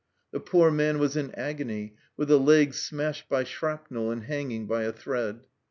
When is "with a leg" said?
2.17-2.73